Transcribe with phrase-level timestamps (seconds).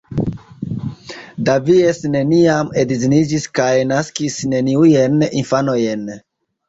[1.49, 6.09] Davies neniam edziniĝis kaj naskis neniujn infanojn.